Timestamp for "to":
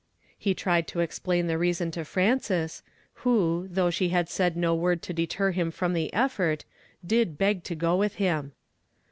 0.87-0.99, 1.91-2.03, 5.03-5.13, 7.65-7.75